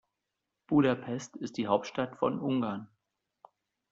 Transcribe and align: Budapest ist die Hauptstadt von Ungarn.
Budapest 0.65 1.35
ist 1.37 1.57
die 1.57 1.67
Hauptstadt 1.67 2.15
von 2.17 2.39
Ungarn. 2.39 2.87